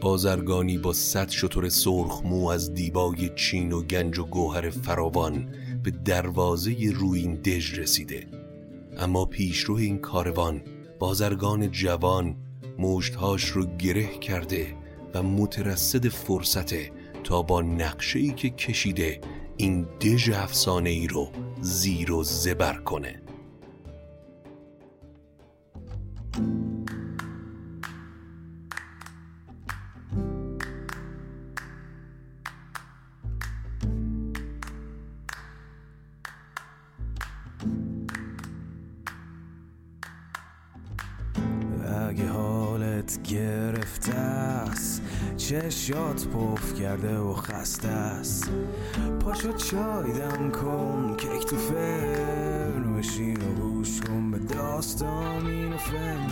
[0.00, 5.90] بازرگانی با صد شطور سرخ مو از دیبای چین و گنج و گوهر فراوان به
[5.90, 8.26] دروازه روین دژ رسیده.
[8.96, 10.62] اما پیشرو این کاروان
[10.98, 12.36] بازرگان جوان
[12.78, 14.74] مشتهاش رو گره کرده
[15.14, 16.90] و مترصد فرصته
[17.24, 19.20] تا با نقشه ای که کشیده
[19.56, 21.28] این دژ افسانه ای رو
[21.60, 23.22] زیر و زبر کنه.
[45.90, 48.50] چشات پف کرده و خسته است.
[49.20, 56.30] پاشو چای دم کن کیک تو فرن بشین و گوش کن به داستان این فن.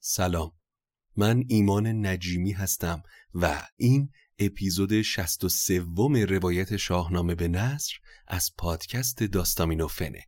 [0.00, 0.63] سلام.
[1.16, 3.02] من ایمان نجیمی هستم
[3.34, 5.78] و این اپیزود 63
[6.28, 7.94] روایت شاهنامه به نصر
[8.26, 10.24] از پادکست داستامینوفنه.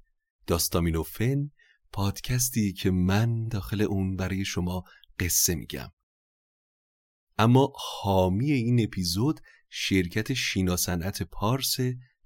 [0.47, 1.51] داستامینوفن
[1.93, 4.85] پادکستی که من داخل اون برای شما
[5.19, 5.93] قصه میگم.
[7.39, 11.77] اما حامی این اپیزود شرکت شینا صنعت پارس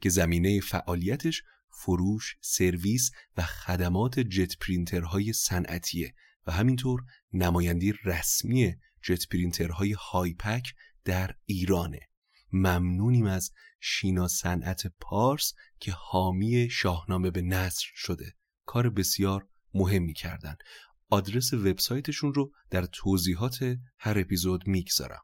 [0.00, 6.14] که زمینه فعالیتش فروش، سرویس و خدمات jet printer های صنعتیه.
[6.46, 7.00] و همینطور
[7.32, 10.74] نمایندگی رسمی jet printer های هایپک
[11.04, 12.00] در ایرانه.
[12.52, 18.34] ممنونیم از شینا صنعت پارس که حامی شاهنامه به نثر شده.
[18.64, 20.56] کار بسیار مهمی کردن
[21.08, 25.22] آدرس وبسایتشون رو در توضیحات هر اپیزود می‌گذارم.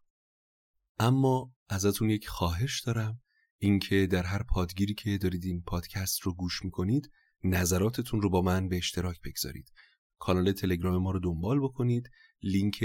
[0.99, 3.23] اما ازتون یک خواهش دارم.
[3.59, 7.11] اینکه در هر پادگیری که دارید این پادکست رو گوش می‌کنید
[7.45, 9.73] نظراتتون رو با من به اشتراک بگذارید.
[10.19, 12.11] کانال تلگرام ما رو دنبال بکنید.
[12.43, 12.85] لینک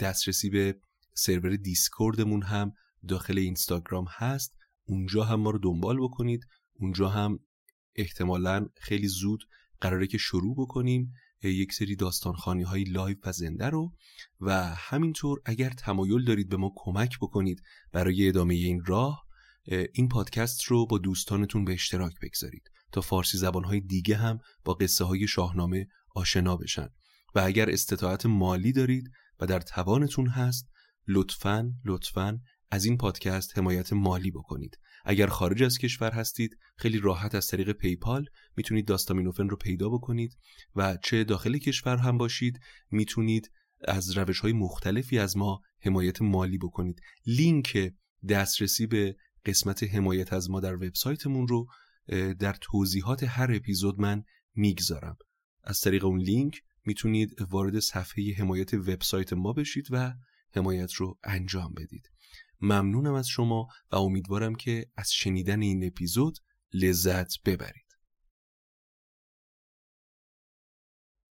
[0.00, 0.80] دسترسی به
[1.14, 2.72] سرور دیسکوردمون هم
[3.08, 4.56] داخل اینستاگرام هست.
[4.84, 6.46] اونجا هم ما رو دنبال بکنید.
[6.72, 7.38] اونجا هم
[7.94, 9.44] احتمالا خیلی زود
[9.80, 11.12] قراره که شروع بکنیم
[11.42, 13.94] یک سری داستان‌خوانی های live و زنده رو.
[14.40, 17.62] و همینطور اگر تمایل دارید به ما کمک بکنید
[17.92, 19.24] برای ادامه این راه
[19.92, 22.70] این پادکست رو با دوستانتون به اشتراک بگذارید.
[22.92, 25.88] تا فارسی زبانهای دیگه هم با قصه های شاهنامه
[26.18, 26.88] آشنا بشن.
[27.34, 29.10] و اگر استطاعت مالی دارید
[29.40, 30.68] و در توانتون هست
[31.08, 32.38] لطفا لطفا
[32.70, 34.78] از این پادکست حمایت مالی بکنید.
[35.04, 38.26] اگر خارج از کشور هستید خیلی راحت از طریق پیپال
[38.56, 40.38] می‌تونید داستامینوفن رو پیدا بکنید
[40.74, 42.60] و چه داخل کشور هم باشید
[42.90, 43.50] می‌تونید
[43.84, 47.00] از روش های مختلفی از ما حمایت مالی بکنید.
[47.26, 47.92] لینک
[48.28, 51.66] دسترسی به قسمت حمایت از ما در وبسایتمون رو
[52.38, 54.22] در توضیحات هر اپیزود من
[54.54, 55.16] می‌گذارم.
[55.64, 60.14] از طریق اون لینک می‌تونید وارد صفحه حمایت وبسایت ما بشید و
[60.56, 62.10] حمایت رو انجام بدید.
[62.60, 66.38] ممنونم از شما و امیدوارم که از شنیدن این اپیزود
[66.72, 67.88] لذت ببرید.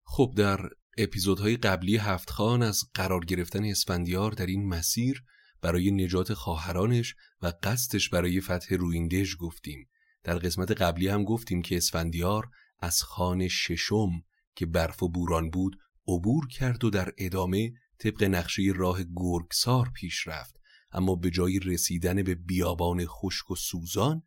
[0.04, 0.68] خب در
[0.98, 5.24] اپیزودهای قبلی هفت خان از قرار گرفتن اسفندیار در این مسیر
[5.60, 9.88] برای نجات خواهرانش و قصدش برای فتح رویندژ گفتیم.
[10.22, 14.10] در قسمت قبلی هم گفتیم که اسفندیار از خان ششم
[14.54, 15.76] که برف و بوران بود
[16.08, 20.56] عبور کرد و در ادامه طبق نقشه راه گرگسار پیش رفت.
[20.92, 24.22] اما به جای رسیدن به بیابان خشک و سوزان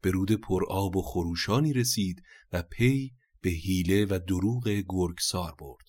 [0.00, 2.22] به رود پرآب و خروشانی رسید
[2.52, 5.84] و پی به حیله و دروغ گرگسار برد.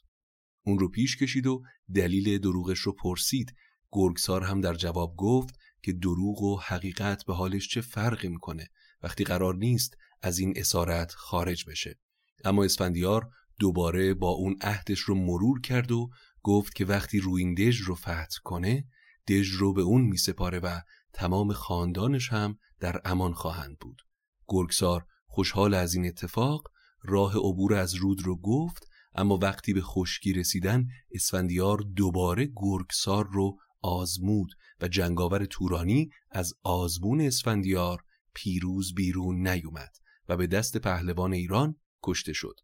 [0.66, 1.64] اون رو پیش کشید و
[1.96, 3.56] دلیل دروغش رو پرسید.
[3.92, 8.70] گرگسار هم در جواب گفت که دروغ و حقیقت به حالش چه فرقی می‌کنه؟
[9.04, 12.00] وقتی قرار نیست از این اسارت خارج بشه.
[12.46, 16.10] اما اسفندیار دوباره با اون عهدش رو مرور کرد و
[16.44, 18.86] گفت که وقتی روین دژ رو فتح کنه
[19.28, 20.80] دژ رو به اون میسپاره و
[21.14, 24.02] تمام خاندانش هم در امان خواهند بود.
[24.48, 26.64] گرگسار خوشحال از این اتفاق
[27.04, 33.58] راه عبور از رود رو گفت اما وقتی به خشکی رسیدن اسفندیار دوباره گرگسار رو
[33.82, 34.50] آزمود
[34.82, 38.04] و جنگاور تورانی از آزمون اسفندیار
[38.34, 39.96] پیروز بیرون نیومد
[40.30, 41.76] و به دست پهلوان ایران
[42.06, 42.60] کشته شد.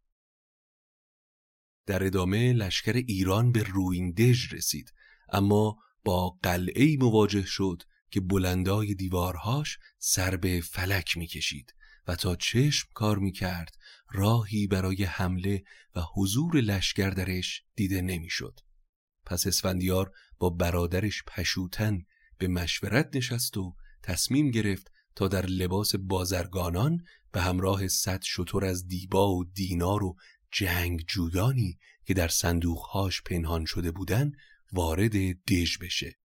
[1.86, 4.94] در ادامه لشکر ایران به رویندژ رسید
[5.30, 11.76] اما با قلعه مواجه شد که بلندای دیوارهاش سر به فلک می‌کشید
[12.08, 13.76] و تا چشم کار می‌کرد
[14.12, 15.64] راهی برای حمله
[15.96, 18.60] و حضور لشکر درش دیده نمی‌شد.
[19.26, 22.02] پس اسفندیار با برادرش پشوتن
[22.38, 28.88] به مشورت نشست و تصمیم گرفت تا در لباس بازرگانان به همراه صد شطور از
[28.88, 30.16] دیبا و دینار و
[30.52, 34.32] جنگ جویانی که در صندوقهاش پنهان شده بودن
[34.74, 36.16] وارد دژ بشه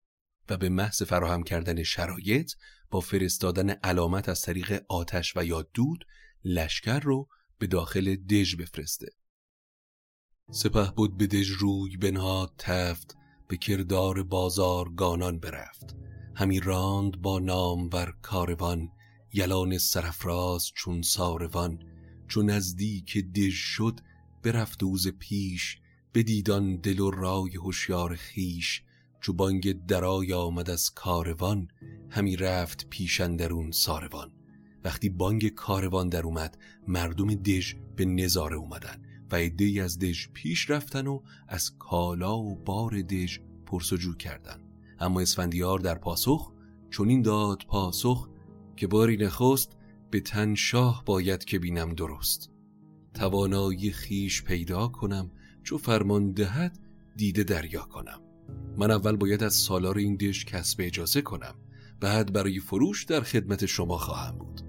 [0.48, 2.52] و به محض فراهم کردن شرایط
[2.90, 6.04] با فرستادن علامت از طریق آتش و یا دود
[6.44, 7.28] لشکر رو
[7.58, 9.06] به داخل دژ بفرسته.
[10.50, 13.16] سپه بود به دژ روی بنهاد تفت
[13.48, 15.96] به کردار بازار گانان برفت.
[16.38, 18.90] همی راند با نام ور کاروان
[19.32, 21.78] یلان سرفراز چون ساروان.
[22.28, 24.00] چون نزدیک دژ شد
[24.42, 25.78] برفت اوز پیش
[26.14, 28.82] بدیدان دل و رای هوشیار خیش
[29.20, 31.68] چو بانگ درای آمد از کاروان
[32.10, 34.32] همی رفت پیش اندرون ساروان.
[34.84, 40.70] وقتی بانگ کاروان در اومد مردم دژ به نظاره اومدن و عدهای از دژ پیش
[40.70, 44.65] رفتن و از کالا و بار دژ پرسجو کردن.
[44.98, 46.52] اما اسفندیار در پاسخ
[46.90, 48.28] چنین داد پاسخ
[48.76, 49.76] که باری نخست
[50.10, 52.50] به تن شاه باید که بینم درست.
[53.14, 55.30] توانایی خیش پیدا کنم
[55.62, 56.78] چو فرمان دهد
[57.16, 58.20] دیده دریا کنم.
[58.76, 61.54] من اول باید از سالار این دش کسب اجازه کنم.
[62.00, 64.60] بعد برای فروش در خدمت شما خواهم بود.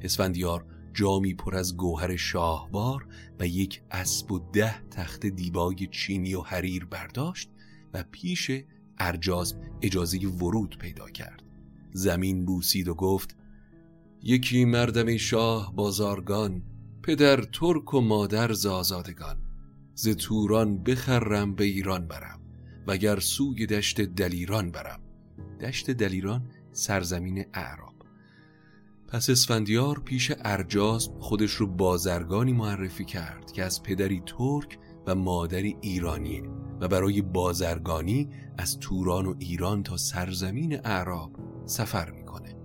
[0.00, 3.06] اسفندیار جامی پر از گوهر شاهوار
[3.40, 7.50] و یک اسب و ده تخت دیبای چینی و حریر برداشت
[7.94, 8.50] و پیش
[8.98, 11.42] ارجاز اجازه ورود پیدا کرد.
[11.92, 13.36] زمین بوسید و گفت
[14.22, 16.62] یکی مردم شاه بازارگان
[17.02, 19.36] پدر ترک و مادر زازادگان
[19.94, 22.40] ز توران بخرم به ایران برم
[22.86, 25.00] وگر سوی دشت دلیران برم.
[25.60, 27.94] دشت دلیران سرزمین اعراب.
[29.08, 35.76] پس اسفندیار پیش ارجاز خودش رو بازرگانی معرفی کرد که از پدری ترک و مادری
[35.80, 36.42] ایرانیه
[36.80, 41.32] و برای بازرگانی از توران و ایران تا سرزمین اعراب
[41.66, 42.56] سفر می‌کنه.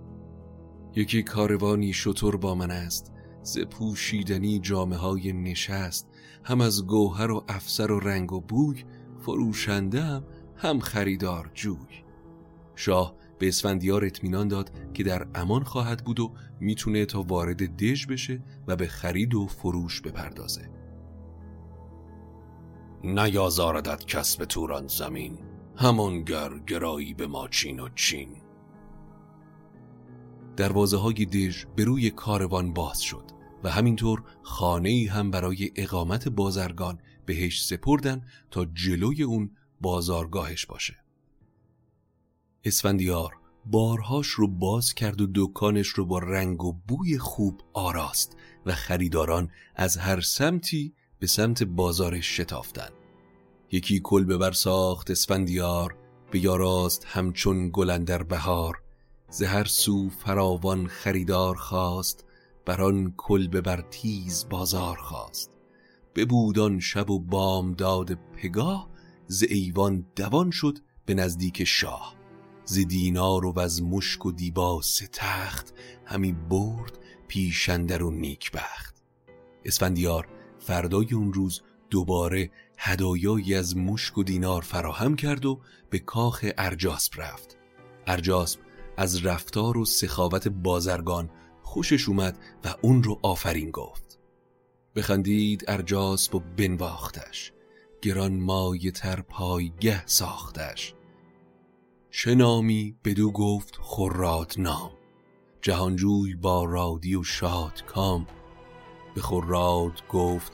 [0.96, 6.08] یکی کاروانی شطور با من است ز پوشیدنی جامعه های نشست
[6.44, 8.84] هم از گوهر و افسر و رنگ و بوی
[9.18, 10.24] فروشنده هم
[10.56, 12.04] هم خریدار جوی.
[12.76, 18.06] شاه به اسفندیار اطمینان داد که در امان خواهد بود و می‌تونه تا وارد دژ
[18.06, 20.70] بشه و به خرید و فروش بپردازه.
[23.04, 25.38] نیازاردت کسب توران زمین
[25.76, 28.28] همانگر گرایی به ما چین و چین.
[30.56, 33.24] دروازه های دژ به روی کاروان باز شد
[33.64, 40.96] و همینطور خانه ای هم برای اقامت بازرگان بهش سپردن تا جلوی اون بازارگاهش باشه.
[42.64, 43.32] اسفندیار
[43.66, 49.50] بارهاش رو باز کرد و دکانش رو با رنگ و بوی خوب آراست و خریداران
[49.76, 52.88] از هر سمتی به سمت بازارش شتافتن
[53.72, 55.96] یکی کل ببر ساخت اسفندیار
[56.30, 58.82] به یاراست همچون گلندر بهار.
[59.30, 62.24] زهر سو فراوان خریدار خواست
[62.66, 65.50] بران کل ببر تیز بازار خواست.
[66.14, 68.90] ببودان شب و بام داد پگاه
[69.26, 72.14] ز ایوان دوان شد به نزدیک شاه.
[72.64, 74.80] ز دینار و از مشک و دیبا
[75.12, 75.74] تخت
[76.04, 76.98] همی برد
[77.28, 79.02] پیشندر و نیکبخت
[79.64, 86.44] اسفندیار فردای اون روز دوباره هدایایی از مشک و دینار فراهم کرد و به کاخ
[86.58, 87.56] ارجاسب رفت.
[88.06, 88.60] ارجاسب
[88.96, 91.30] از رفتار و سخاوت بازرگان
[91.62, 94.18] خوشش اومد و اون رو آفرین گفت.
[94.96, 97.52] بخندید ارجاسب و بنواختش.
[98.02, 100.94] گران مایه تر پایگه ساختش.
[102.10, 104.90] چه نامی؟ بدو گفت خراد نام.
[105.62, 108.26] جهانجوی با رادی و شاد کام.
[109.14, 110.52] به خراد گفت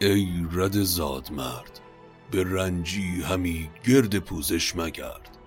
[0.00, 1.80] ای رد زاد مرد
[2.30, 5.38] به رنجی همی گرد پوزش مگرد.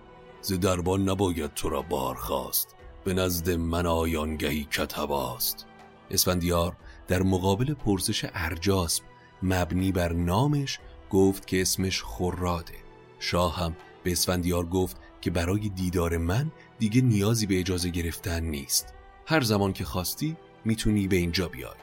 [0.41, 5.65] ز دربان نباید تو را بار خواست به نزد من آیانگهی کتباست
[6.11, 6.75] اسفندیار
[7.07, 9.03] در مقابل پرسش ارجاسب
[9.43, 10.79] مبنی بر نامش
[11.09, 12.73] گفت که اسمش خراده.
[13.19, 18.93] شاه هم به اسفندیار گفت که برای دیدار من دیگه نیازی به اجازه گرفتن نیست.
[19.25, 21.75] هر زمان که خواستی می‌تونی به اینجا بیای.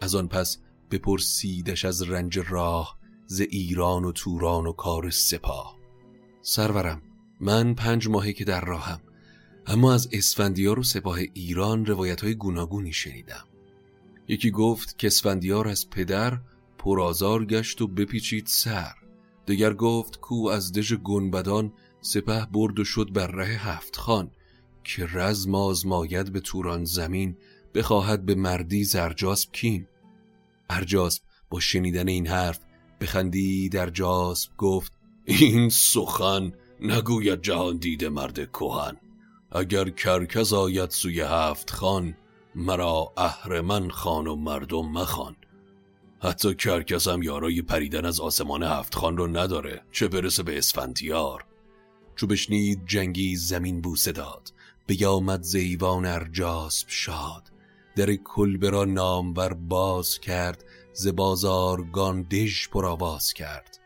[0.00, 0.58] از آن پس
[0.90, 5.76] بپرسیدش از رنج راه ز ایران و توران و کار سپاه.
[6.42, 7.02] سرورم
[7.40, 9.00] من پنج ماهی که در راهم
[9.66, 13.44] اما از اسفندیار و سپاه ایران روایت های گوناگونی شنیدم.
[14.28, 16.40] یکی گفت که اسفندیار از پدر
[16.78, 18.94] پرازار گشت و بپیچید سر.
[19.46, 24.30] دگر گفت کو از دژ گنبدان سپه برد و شد بر ره هفت خان
[24.84, 27.36] که رزم آزماید به توران زمین
[27.76, 29.86] بخواهد به مردی زرجاسب کین
[30.70, 32.58] ارجاسب با شنیدن این حرف
[33.00, 34.92] بخندی در جاسب گفت
[35.24, 38.96] این سخن نگوید جهان دیده مرد کوهن
[39.52, 42.16] اگر کرکز آید سوی هفت خان
[42.54, 45.36] مرا اهرمن خان و مردم مخان
[46.22, 49.82] حتی کرکس هم یارای پریدن از آسمان هفت خان رو نداره.
[49.92, 51.44] چه برسه به اسفندیار؟
[52.16, 54.52] چو بشنید جنگی زمین بوسه داد.
[54.86, 57.50] بیامد زیوان ارجاسب شاد.
[57.96, 63.78] در کلبه را نامور باز کرد ز بازارگان دژ پر آواز کرد.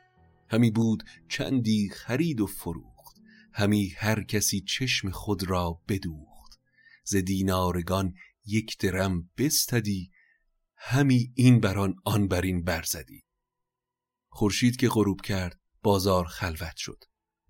[0.48, 3.16] همی بود چندی خرید و فروخت
[3.52, 6.60] همی هر کسی چشم خود را بدوخت.
[7.04, 8.14] ز دینارگان
[8.46, 10.10] یک درم بستدی
[10.76, 13.24] همی این بران آن برین برزدی.
[14.28, 17.04] خورشید که غروب کرد بازار خلوت شد.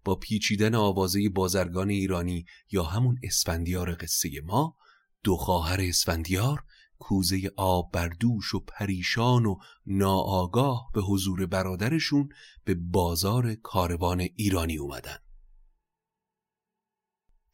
[0.04, 4.76] با پیچیدن آوازه بازرگان ایرانی یا همون اسفندیار قصه ما
[5.24, 6.64] دو خواهر اسفندیار
[6.98, 12.28] کوزه آب بر دوش و پریشان و ناآگاه به حضور برادرشون
[12.64, 15.18] به بازار کاروان ایرانی اومدن.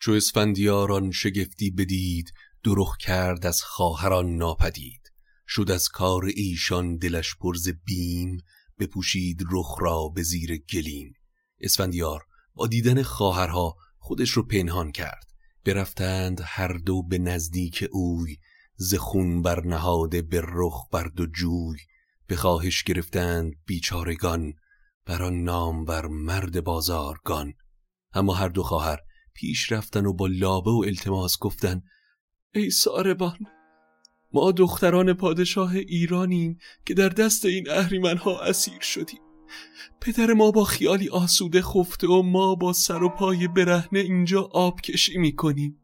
[0.01, 2.33] چو اسفندیاران شگفتی بدید
[2.65, 5.13] درخ کرد از خواهران ناپدید.
[5.49, 8.39] شد از کار ایشان دلش پرز بیم
[8.79, 11.15] بپوشید رخ را به زیر گلیم.
[11.61, 12.23] اسفندیار
[12.55, 15.33] با دیدن خواهرها خودش رو پنهان کرد.
[15.67, 18.37] برفتند هر دو به نزدیک اوی
[18.77, 21.79] ز خون بر نهاده به رخ برد و جوی.
[22.27, 24.55] به خواهش گرفتند بیچارگان
[25.07, 27.55] بر آن نام بر مرد بازارگان.
[28.13, 28.99] اما هر دو خواهر
[29.35, 31.83] پیش رفتن و با لابه و التماس گفتن
[32.55, 33.39] ای ساربان
[34.33, 39.26] ما دختران پادشاه ایرانیم که در دست این اهریمنها اسیر شدیم.
[40.01, 44.81] پدر ما با خیالی آسوده خفته و ما با سر و پای برهنه اینجا آب
[44.81, 45.81] کشی می‌کنیم.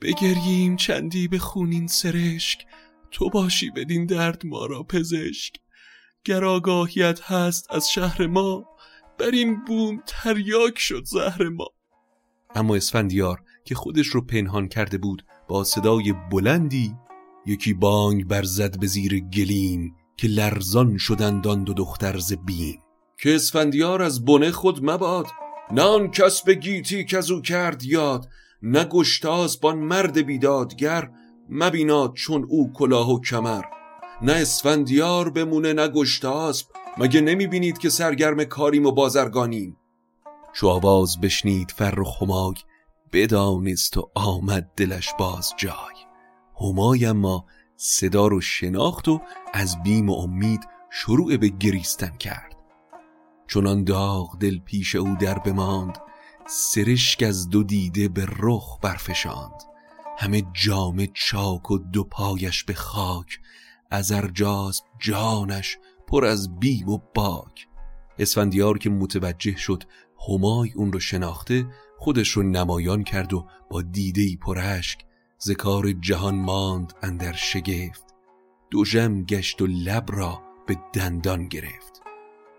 [0.00, 2.66] بگریم چندی به خونین سرشک
[3.10, 5.54] تو باشی بدین درد ما را پزشک.
[6.24, 8.64] گر آگاهیت هست از شهر ما
[9.18, 11.66] بر این بوم تریاک شد زهر ما.
[12.54, 16.94] اما اسفندیار که خودش رو پنهان کرده بود با صدای بلندی
[17.46, 19.96] یکی بانگ برزد به زیر گلیم.
[20.16, 22.82] که لرزان شدند آن دو دختر ز بیم.
[23.18, 25.26] که اسفندیار از بنه خود مباد
[25.72, 28.28] نه آن کس به گیتی که او کرد یاد
[28.62, 31.10] نه گشتاز بان مرد بیدادگر
[31.48, 33.62] مبیناد چون او کلاه و کمر.
[34.22, 36.66] نه اسفندیار بمونه نه گشتاسب
[36.98, 39.76] مگه نمی بینید که سرگرم کاریم و بازرگانیم؟
[40.52, 42.54] چو آواز بشنید فرخ همای
[43.12, 45.96] بدانست و آمد دلش باز جای.
[46.60, 47.46] همای اما
[47.76, 49.20] صدا رو شناخت و
[49.52, 52.56] از بیم و امید شروع به گریستن کرد.
[53.46, 55.98] چونان داغ دل پیش او در بماند
[56.48, 59.62] سرشک از دو دیده به رخ برفشاند.
[60.18, 63.40] همه جامه چاک و دو پایش به خاک
[63.90, 65.78] از ارجاز جانش
[66.08, 67.66] پر از بیم و باک.
[68.18, 69.84] اسفندیار که متوجه شد
[70.28, 71.66] همای اون رو شناخته
[71.98, 75.05] خودش رو نمایان کرد و با دیدهی پرشک
[75.42, 78.14] ذکار جهان ماند اندر شگفت.
[78.70, 82.02] دو جم گشت و لب را به دندان گرفت.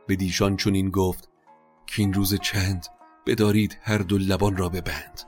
[0.08, 1.30] به دیشان چون این گفت
[1.88, 2.86] که این روز چند
[3.26, 5.22] بدارید هر دو لبان را ببند.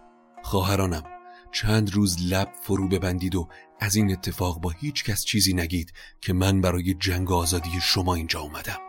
[0.43, 1.03] خواهرانم
[1.51, 3.47] چند روز لب فرو ببندید و
[3.79, 8.39] از این اتفاق با هیچ کس چیزی نگید که من برای جنگ آزادی شما اینجا
[8.39, 8.79] اومدم.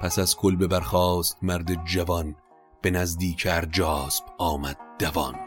[0.00, 2.36] پس از کل برخاست مرد جوان
[2.82, 5.45] به نزدیک ارجاسب آمد دوان.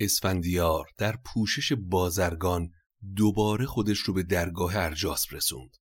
[0.00, 2.70] اسفندیار در پوشش بازرگان
[3.16, 5.76] دوباره خودش رو به درگاه ارجاسب رسوند.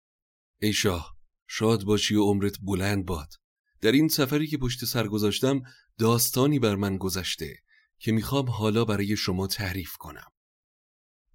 [0.62, 1.16] ای شاه
[1.48, 3.34] شاد باشی و عمرت بلند باد.
[3.82, 5.62] در این سفری که پشت سر گذاشتم
[5.98, 7.56] داستانی بر من گذشته
[8.00, 10.32] که می‌خوام حالا برای شما تعریف کنم.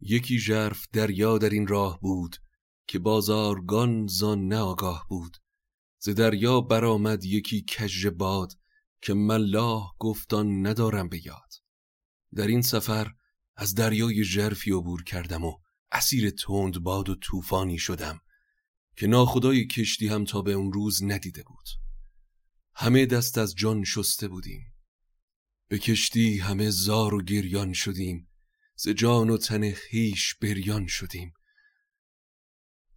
[0.00, 2.36] یکی ژرف دریا در این راه بود
[2.86, 5.36] که بازارگان زان ناگاه بود.
[5.98, 8.52] ز دریا برآمد یکی کژ باد
[9.02, 11.52] که ملاح گفتان ندارم به یاد.
[12.34, 13.14] در این سفر
[13.56, 15.58] از دریای ژرفی عبور کردم و
[15.92, 18.20] اسیر تند باد و طوفانی شدم
[18.96, 21.68] که ناخدای کشتی هم تا به اون روز ندیده بود.
[22.74, 24.74] همه دست از جان شسته بودیم.
[25.68, 28.28] به کشتی همه زار و گریان شدیم.
[28.76, 31.32] ز جان و تن خیش بریان شدیم.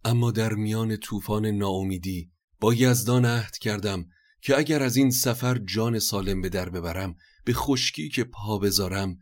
[0.04, 4.08] اما در میان طوفان ناامیدی با یزدان عهد کردم
[4.40, 9.18] که اگر از این سفر جان سالم به در ببرم به خشکی که پا بذارم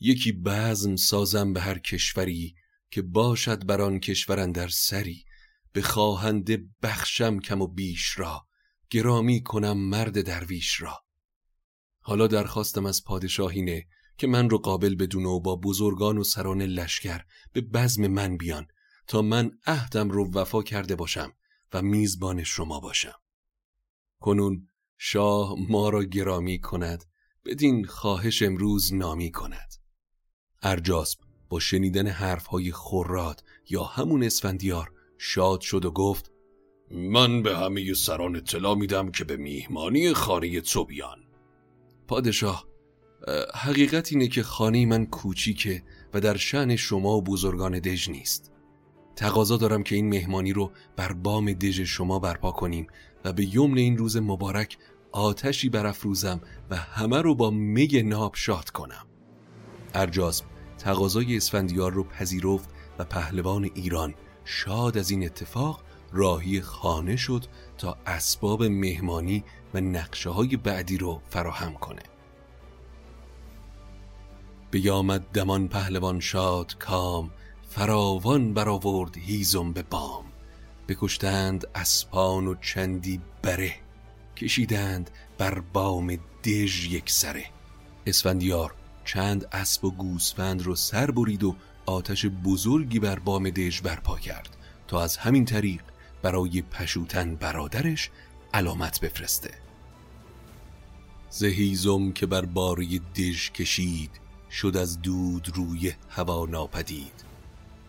[0.00, 2.54] یکی بزم سازم به هر کشوری
[2.90, 5.24] که باشد بر آن کشور در سری.
[5.76, 8.46] به خواهنده بخشم کم و بیش را
[8.90, 11.04] گرامی کنم مرد درویش را.
[12.00, 13.86] حالا درخواستم از پادشاهینه
[14.18, 18.66] که من رو قابل بدونه و با بزرگان و سران لشکر به بزم من بیان
[19.06, 21.32] تا من عهدم رو وفا کرده باشم
[21.72, 23.14] و میزبان شما باشم.
[24.20, 24.68] کنون
[24.98, 27.04] شاه ما را گرامی کند
[27.46, 29.74] بدین خواهش امروز نامی کند.
[30.62, 36.30] ارجاسب با شنیدن حرفهای خوراد یا همون اسفندیار شاد شد و گفت
[36.90, 41.18] من به همه سران اطلاع میدم که به میهمانی خانه تو بیان.
[42.08, 42.66] پادشاه
[43.54, 45.82] حقیقت اینه که خانه من کوچیکه
[46.14, 48.52] و در شعن شما و بزرگان دژ نیست.
[49.16, 52.86] تقاضا دارم که این مهمانی رو بر بام دژ شما برپا کنیم
[53.24, 54.78] و به یمن این روز مبارک
[55.12, 56.40] آتشی برافروزم
[56.70, 59.06] و همه رو با می ناب شاد کنم.
[59.94, 60.44] ارجاسب
[60.78, 64.14] تقاضای اسفندیار رو پذیرفت و پهلوان ایران
[64.44, 67.44] شاد از این اتفاق راهی خانه شد
[67.78, 72.02] تا اسباب مهمانی و نقشه های بعدی رو فراهم کنه.
[74.70, 77.30] بیامد دمان پهلوان شاد کام
[77.68, 80.24] فراوان برآورد هیزم به بام.
[80.88, 83.85] بکشتند اسپان و چندی بره.
[84.36, 87.46] کشیدند بر بام دژ یک سره.
[88.06, 94.18] اسفندیار چند اسب و گوسفند رو سر برید و آتش بزرگی بر بام دژ برپا
[94.18, 94.56] کرد
[94.88, 95.80] تا از همین طریق
[96.22, 98.10] برای پشوتن برادرش
[98.54, 99.50] علامت بفرسته.
[101.30, 104.10] زهیزم که بر باری دژ کشید
[104.50, 107.24] شد از دود روی هوا ناپدید.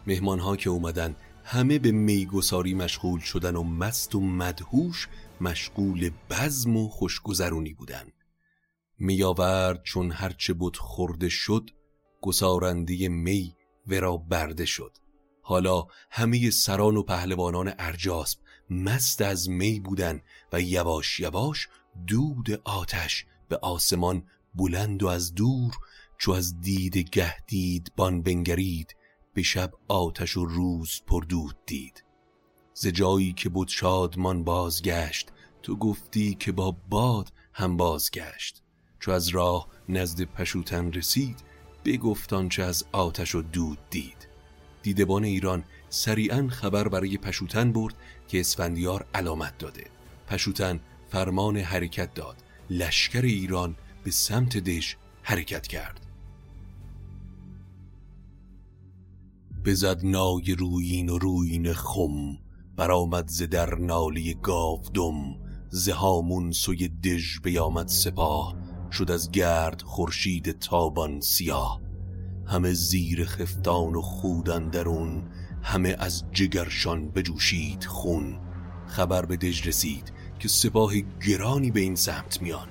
[0.07, 1.15] مهمانها که اومدن
[1.49, 5.07] همه به میگساری مشغول شدن و مست و مدهوش
[5.41, 8.05] مشغول بزم و خوشگذرونی بودن.
[8.99, 11.69] میآورد چون هرچه بود خورده شد
[12.21, 13.55] گسارنده می
[13.87, 14.97] ورا برده شد.
[15.41, 20.21] حالا همه سران و پهلوانان ارجاسب مست از می بودن
[20.53, 21.67] و یواش یواش
[22.07, 24.23] دود آتش به آسمان
[24.55, 25.73] بلند و از دور
[26.17, 28.96] چو از دید گه دید بان بنگرید
[29.37, 32.03] به شب آتش و روز پردود دید.
[32.73, 35.31] ز جایی که بود شادمان بازگشت
[35.63, 38.63] تو گفتی که با باد هم بازگشت.
[38.99, 41.39] چو از راه نزد پشوتن رسید
[41.85, 44.27] بگفتان چه از آتش و دود دید.
[44.81, 47.95] دیدبان ایران سریعا خبر برای پشوتن برد
[48.27, 49.87] که اسفندیار علامت داده.
[50.27, 52.43] پشوتن فرمان حرکت داد.
[52.69, 56.06] لشکر ایران به سمت دش حرکت کرد.
[59.67, 62.37] بزد نای روین و روین خم
[62.75, 65.35] برآمد ز در نالی گاودم.
[65.69, 68.55] زهامون سوی دژ بیامد سپاه
[68.91, 71.81] شد از گرد خورشید تابان سیاه.
[72.45, 75.23] همه زیر خفتان و خودن درون
[75.63, 78.39] همه از جگرشان بجوشید خون.
[78.87, 80.93] خبر به دژ رسید که سپاه
[81.27, 82.67] گرانی به این سمت میان.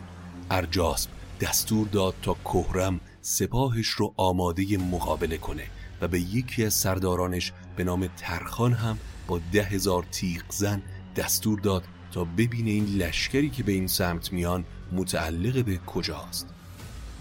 [0.51, 5.76] ارجاسب دستور داد تا کهرم سپاهش رو آماده مقابله کنه.
[6.01, 10.83] و به یکی از سردارانش به نام ترخان هم با ده هزار تیغ زن
[11.17, 16.49] دستور داد تا ببینه این لشکری که به این سمت میان متعلق به کجاست.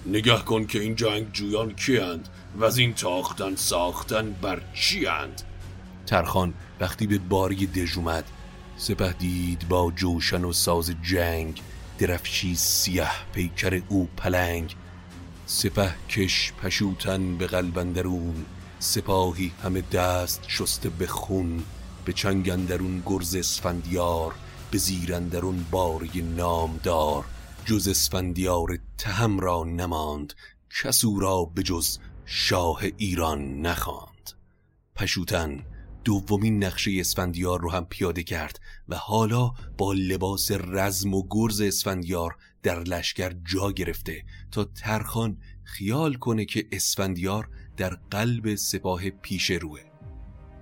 [0.05, 5.41] نگه کن که این جنگ جویان کیند وزین تاختن ساختن بر چی اند
[6.05, 8.25] ترخان وقتی به باری دژ اومد
[8.77, 11.61] سپه دید با جوشن و ساز جنگ
[11.97, 14.75] درفشی سیه پیکر او پلنگ.
[15.45, 18.45] سپه کش پشوتن به قلب اندرون
[18.79, 21.63] سپاهی همه دست شسته به خون
[22.05, 24.35] به چنگ اندرون گرز اسفندیار
[24.71, 27.25] به زیرندرون باری نامدار.
[27.65, 30.33] جز اسفندیار تهم را نماند
[30.81, 34.31] کسو را به جز شاه ایران نخواند.
[34.95, 35.65] پشوتن
[36.03, 38.59] دومین نقشه اسفندیار رو هم پیاده کرد
[38.89, 46.13] و حالا با لباس رزم و گرز اسفندیار در لشکر جا گرفته تا ترخان خیال
[46.13, 49.80] کنه که اسفندیار در قلب سپاه پیش روه.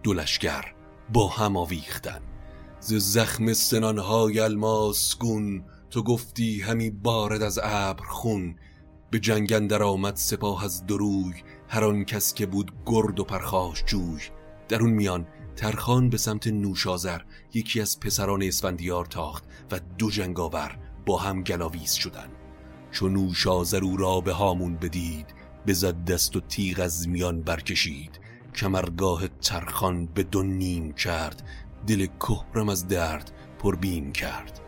[0.04, 0.74] دو لشکر
[1.14, 2.22] با هم آویختن.
[2.80, 8.56] ز زخم سنانهای الماس گون تو گفتی همی بارد از ابر خون.
[9.12, 11.34] به جنگندر آمد سپاه از دروی
[11.68, 14.22] هر آن کس که بود گرد و پرخاش جوی.
[14.68, 17.22] در اون میان ترخان به سمت نوشازر
[17.54, 22.30] یکی از پسران اسفندیار تاخت و دو جنگاور با هم گلاویز شدن.
[22.94, 23.18] چون
[23.84, 25.26] او را به هامون بدید
[25.68, 28.20] بزد دست و تیغ از میان برکشید.
[28.56, 31.44] کمرگاه ترخان به دو نیم کرد
[31.88, 34.60] دل کهرم از درد پربین کرد.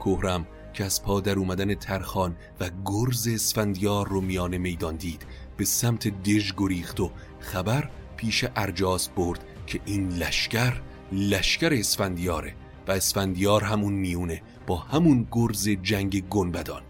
[0.00, 5.64] کهرم که از پا در اومدن ترخان و گرز اسفندیار رو میان میدان دید به
[5.64, 7.10] سمت دژ گریخت و
[7.40, 12.54] خبر پیش ارجاس برد که این لشکر لشکر اسفندیاره
[12.88, 16.82] و اسفندیار همون میونه با همون گرز جنگ گنبدان.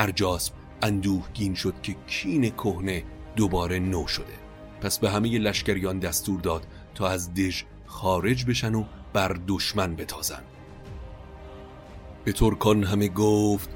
[0.00, 3.04] ارجاسب اندوهگین شد که کین کهنه
[3.36, 4.24] دوباره نو شده.
[4.80, 10.42] پس به همه لشکریان دستور داد تا از دژ خارج بشن و بر دشمن بتازن.
[12.24, 13.70] به ترکان همه گفت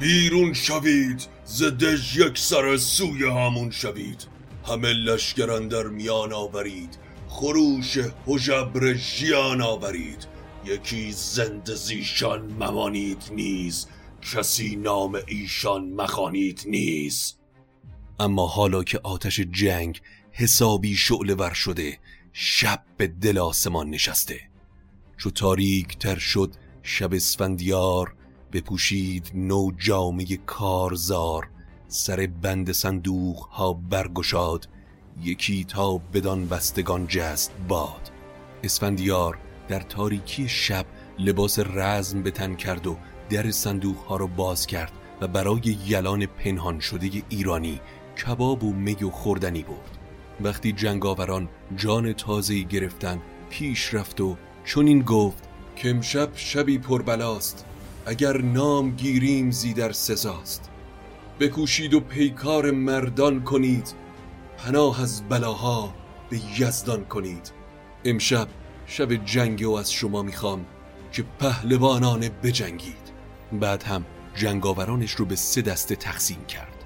[0.00, 4.26] بیرون شوید زدش یک سر سوی همون شوید.
[4.66, 6.98] همه لشکران در میان آورید
[7.28, 10.26] خروش حجبر ژیان آورید.
[10.64, 13.86] یکی زنده زیشان ممانید نیز
[14.32, 17.34] کسی نام ایشان مخانید نیز.
[18.20, 20.00] اما حالا که آتش جنگ
[20.32, 21.98] حسابی شعله ور شده
[22.32, 24.40] شب به دل آسمان نشسته.
[25.16, 28.14] چو تاریک تر شد شب اسفندیار
[28.52, 31.50] بپوشید نو جامعه کارزار.
[31.88, 34.68] سر بند صندوق ها برگشاد
[35.22, 38.10] یکی تا بدان بستگان جست باد.
[38.62, 40.86] اسفندیار در تاریکی شب
[41.18, 42.96] لباس رزم به تن کرد و
[43.30, 47.80] در صندوق ها را باز کرد و برای یلان پنهان شده ایرانی
[48.24, 49.98] کباب و می و خوردنی برد.
[50.40, 54.36] وقتی جنگاوران جان تازهی گرفتن پیش رفت و
[54.76, 57.64] این گفت که امشب شبی پربلاست
[58.06, 60.70] اگر نام گیریم زیدر سزاست.
[61.40, 63.94] بکوشید و پیکار مردان کنید
[64.58, 65.94] پناه از بلاها
[66.30, 67.52] به یزدان کنید.
[68.04, 68.48] امشب
[68.86, 70.66] شب جنگ و از شما می‌خوام.
[71.14, 73.12] که پهلوانان بجنگید.
[73.52, 74.04] بعد هم
[74.36, 76.84] جنگاورانش رو به سه دسته تقسیم کرد.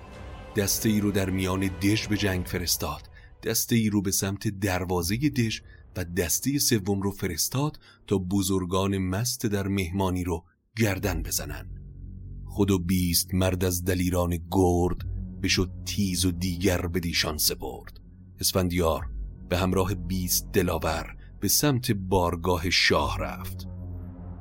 [0.56, 3.02] دسته ای رو در میان دژ به جنگ فرستاد.
[3.42, 5.60] دسته ای رو به سمت دروازه دژ
[5.96, 10.44] و دسته سوم رو فرستاد تا بزرگان مست در مهمانی رو
[10.76, 11.66] گردن بزنن.
[12.46, 14.98] خود و بیست مرد از دلیران گرد
[15.42, 18.00] بشد تیز و دیگر به دیشان سپرد.
[18.40, 19.10] اسفندیار
[19.48, 23.77] به همراه بیست دلاور به سمت بارگاه شاه رفت.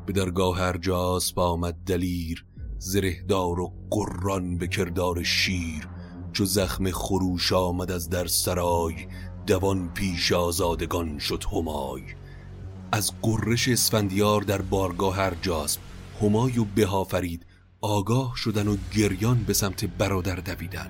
[0.07, 2.45] به درگاه ارجاس با آمد دلیر
[2.77, 5.87] زرهدار و قران به کردار شیر.
[6.33, 8.95] چو زخم خروش آمد از در سرای
[9.47, 12.01] دوان پیش آزادگان شد همای.
[12.91, 15.77] از قرش اسفندیار در بارگاه ارجاس
[16.21, 17.45] همای و بهافرید
[17.81, 20.89] آگاه شدن و گریان به سمت برادر دویدن.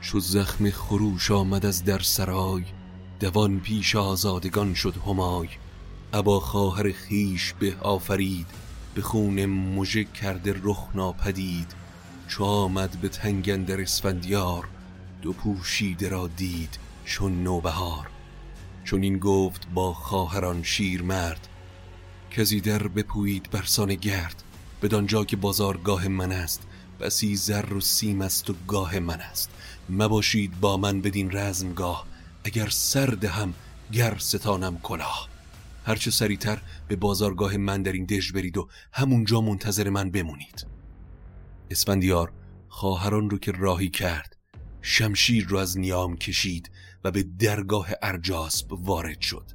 [0.00, 2.64] چو زخم خروش آمد از در سرای
[3.20, 5.48] دوان پیش آزادگان شد همای.
[6.14, 8.46] ابا خواهر خیش به آفرید
[8.94, 11.72] به خون مژه کرده رخ ناپدید.
[12.28, 14.68] چو آمد به تنگندر اسفندیار
[15.22, 18.06] دو پوشیده را دید چون نوبهار.
[18.84, 21.48] چون این گفت با خواهران شیر مرد
[22.30, 24.42] کزی در بپویید برسان گرد.
[24.82, 26.62] بدانجا که بازارگاه من است
[27.00, 29.50] بسی زر و سیم است و گاه من است.
[29.88, 32.06] مباشید با من بدین رزمگاه
[32.44, 33.54] اگر سرد هم
[33.92, 35.33] گر ستانم کلاه.
[35.84, 40.66] هرچه سریعتر به بازارگاه من در این دژ برید و همونجا منتظر من بمونید.
[41.70, 42.32] اسفندیار
[42.68, 44.36] خواهران رو که راهی کرد
[44.82, 46.70] شمشیر رو از نیام کشید
[47.04, 49.50] و به درگاه ارجاسب وارد شد.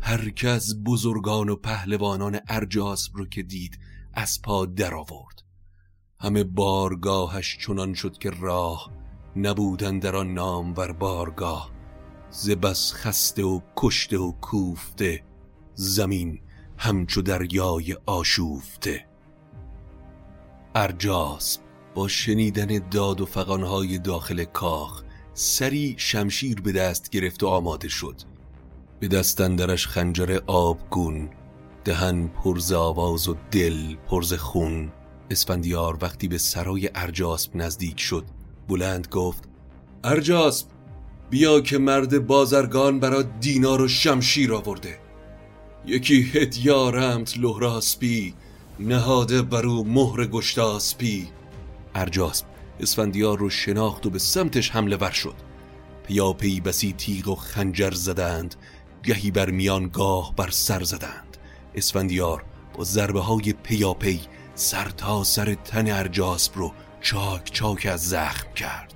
[0.00, 3.78] هر از بزرگان و پهلوانان ارجاسب رو که دید
[4.14, 5.42] از پا در آورد
[6.20, 8.90] همه بارگاهش چنان شد که راه
[9.36, 11.70] نبودن در آن نام ور بارگاه
[12.30, 15.22] ز بس خسته و کشته و کوفته
[15.74, 16.40] زمین
[16.78, 19.06] همچو دریای آشوفته.
[20.74, 21.58] ارجاس
[21.94, 25.02] با شنیدن داد و فقانهای داخل کاخ
[25.34, 28.14] سری شمشیر به دست گرفت و آماده شد.
[29.00, 31.30] به دست اندرش خنجر آبگون
[31.84, 34.92] دهن پرز آواز و دل پرز خون.
[35.30, 38.24] اسفندیار وقتی به سرای ارجاسب نزدیک شد
[38.68, 39.44] بلند گفت
[40.04, 40.66] ارجاسب
[41.30, 45.03] بیا که مرد بازرگان برا دینار و شمشیر آورده.
[45.86, 48.34] یکی هدیارمت لهراسپی
[48.80, 51.28] نهاده برو مهر گشتاسپی.
[51.94, 52.46] ارجاسب
[52.80, 55.34] اسفندیار رو شناخت و به سمتش حمله ور شد.
[56.06, 58.54] پیاپی بسی تیغ و خنجر زدند
[59.02, 61.36] گهی بر میان گاه بر سر زدند.
[61.74, 62.44] اسفندیار
[62.74, 64.20] با ضربه های پیاپی
[64.54, 68.94] سر تا سر تن ارجاسب رو چاک چاک از زخم کرد.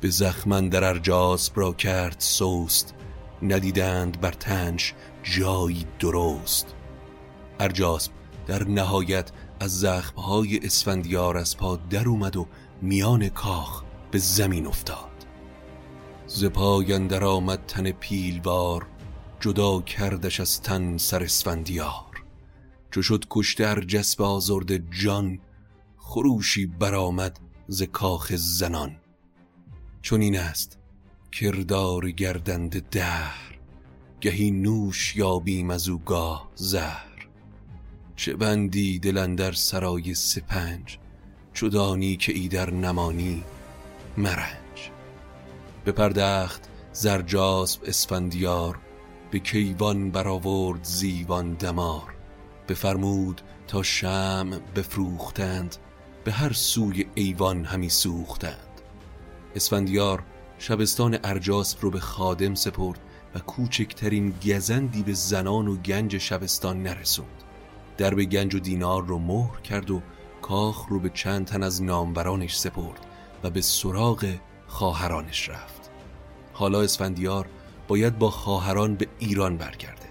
[0.00, 2.94] به زخمن در ارجاسب را کرد سوست
[3.42, 6.74] ندیدند بر تنش جایی درست.
[7.60, 8.12] ارجاسب
[8.46, 12.46] در نهایت از زخمهای اسفندیار از پا در اومد و
[12.82, 15.26] میان کاخ به زمین افتاد.
[16.26, 18.86] ز پای اندر آمد تن پیلوار
[19.40, 22.24] جدا کردش از تن سر اسفندیار.
[22.90, 25.38] چو شد کشته ارجسب آزرده جان
[25.96, 28.96] خروشی برآمد ز کاخ زنان.
[30.02, 30.78] چون این است
[31.32, 33.47] کردار گردنده دهر
[34.20, 37.28] گهی نوش یابیم از او گاه زهر.
[38.16, 40.98] چه بندی دل در سرای سپنج
[41.52, 43.44] چو که ایدر نمانی
[44.16, 44.90] مرنج.
[45.84, 48.78] به پردخت زرجاسب اسفندیار
[49.30, 52.14] به کیوان برآورد زیوان دمار.
[52.68, 55.76] بفرمود تا شم بفروختند
[56.24, 58.80] به هر سوی ایوان همی سوختند.
[59.56, 60.22] اسفندیار
[60.58, 63.00] شبستان ارجاسب رو به خادم سپرد
[63.34, 67.42] و کوچکترین گزندی به زنان و گنج شبستان نرسوند.
[67.96, 70.02] درب گنج و دینار رو مهر کرد و
[70.42, 73.06] کاخ رو به چند تن از نامورانش سپرد
[73.44, 74.34] و به سراغ
[74.66, 75.90] خواهرانش رفت.
[76.52, 77.48] حالا اسفندیار
[77.88, 80.08] باید با خواهران به ایران برگرده.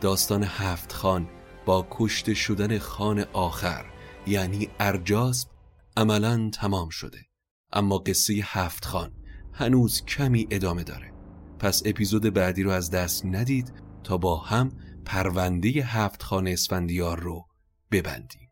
[0.00, 1.28] داستان هفت خان
[1.66, 3.84] با کشته شدن خان آخر
[4.26, 5.48] یعنی ارجاسب
[5.96, 7.18] عملا تمام شده.
[7.72, 9.12] اما قصه هفت خان
[9.52, 11.15] هنوز کمی ادامه داره.
[11.58, 13.72] پس اپیزود بعدی رو از دست ندید
[14.04, 14.72] تا با هم
[15.04, 17.46] پرونده هفت خان اسفندیار رو
[17.90, 18.45] ببندیم.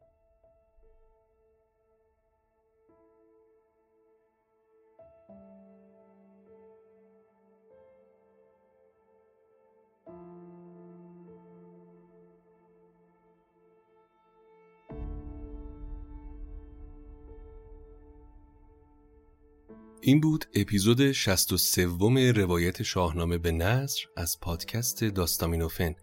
[20.06, 25.94] این بود اپیزود 63 روایت شاهنامه به نصر از پادکست داستامینوفن.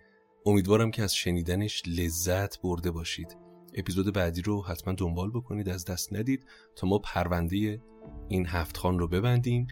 [0.45, 3.37] امیدوارم که از شنیدنش لذت برده باشید.
[3.73, 7.81] اپیزود بعدی رو حتما دنبال بکنید از دست ندید تا ما پرونده
[8.27, 9.67] این هفت خان رو ببندیم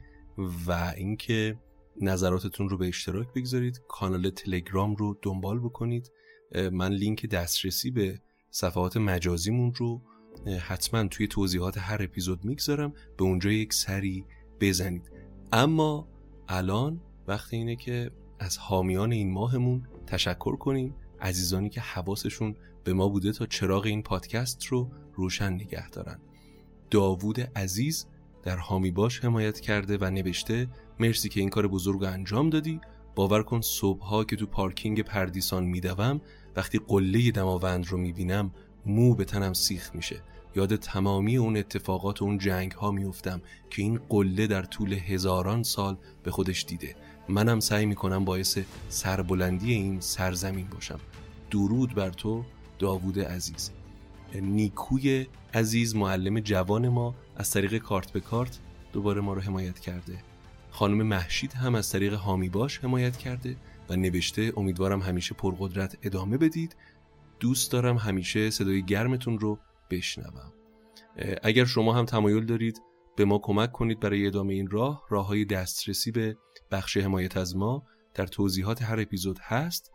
[0.68, 1.60] و اینکه
[2.02, 3.82] نظراتتون رو به اشتراک بگذارید.
[3.88, 6.12] کانال تلگرام رو دنبال بکنید.
[6.72, 10.02] من لینک دسترسی به صفحات مجازیمون رو
[10.62, 12.94] حتما توی توضیحات هر اپیزود می‌گذارم.
[13.18, 14.26] به اونجا یک سری
[14.60, 15.12] بزنید.
[15.54, 16.08] اما
[16.48, 20.96] الان وقت اینه که از حامیان این ماهمون تشکر کنیم.
[21.22, 26.20] عزیزانی که حواسشون به ما بوده تا چراغ این پادکست رو روشن نگه دارن.
[26.92, 28.08] داوود عزیز
[28.44, 30.68] در حامی باش حمایت کرده و نوشته
[31.00, 32.82] مرسی که این کار بزرگ انجام دادی.
[33.16, 36.22] باور کن صبحها که تو پارکینگ پردیسان میدوم
[36.56, 38.52] وقتی قله دماوند رو می‌بینم
[38.86, 40.22] مو به تنم سیخ میشه.
[40.56, 45.64] یاد تمامی اون اتفاقات و اون جنگ ها میفتم که این قله در طول هزاران
[45.64, 46.96] سال به خودش دیده.
[47.30, 51.00] منم سعی می‌کنم باعث سربلندی این سرزمین باشم.
[51.52, 52.44] درود بر تو
[52.80, 53.72] داوود عزیز.
[54.36, 58.60] نیکوی عزیز معلم جوان ما از طریق کارت به کارت
[58.94, 60.24] دوباره ما رو حمایت کرده.
[60.72, 63.56] خانم محشید هم از طریق هامی باش حمایت کرده
[63.90, 66.76] و نوشته امیدوارم همیشه پرقدرت ادامه بدید.
[67.40, 70.54] دوست دارم همیشه صدای گرمتون رو بشنوم.
[71.44, 72.82] اگر شما هم تمایل دارید
[73.16, 76.38] به ما کمک کنید برای ادامه این راه راه های دسترسی به
[76.72, 79.92] بخش حمایت از ما در توضیحات هر اپیزود هست.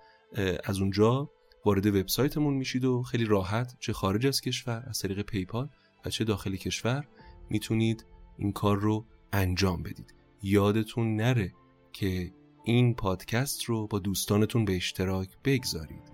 [0.64, 1.30] از اونجا
[1.64, 5.68] وارد وبسایتمون میشید و خیلی راحت چه خارج از کشور از طریق پیپال
[6.04, 7.08] و چه داخل کشور
[7.50, 8.06] می‌تونید
[8.38, 10.14] این کار رو انجام بدید.
[10.42, 11.52] یادتون نره
[11.92, 12.32] که
[12.64, 16.13] این پادکست رو با دوستانتون به اشتراک بگذارید.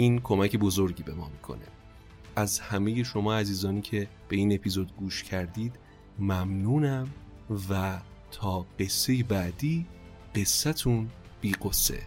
[0.00, 1.64] این کمک بزرگی به ما می‌کنه.
[2.36, 5.76] از همه شما عزیزانی که به این اپیزود گوش کردید
[6.18, 7.08] ممنونم
[7.70, 9.86] و تا قصه بعدی
[10.34, 11.08] قصتون
[11.40, 12.02] بی قصه